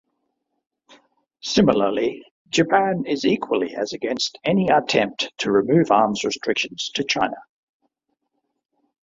Similarly, 1.41 2.23
Japan 2.49 3.03
is 3.05 3.23
equally 3.23 3.75
as 3.75 3.93
against 3.93 4.39
any 4.43 4.67
attempt 4.67 5.31
to 5.37 5.51
remove 5.51 5.91
arms 5.91 6.23
restrictions 6.23 6.89
to 6.95 7.03
China. 7.03 7.37